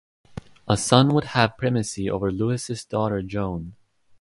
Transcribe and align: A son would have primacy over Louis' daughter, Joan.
A 0.67 0.77
son 0.77 1.13
would 1.13 1.25
have 1.25 1.57
primacy 1.59 2.09
over 2.09 2.31
Louis' 2.31 2.83
daughter, 2.85 3.21
Joan. 3.21 3.75